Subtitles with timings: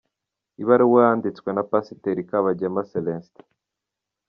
[0.61, 3.45] Ibaruwa yanditswe na Pasiteri Kabagema Celestin.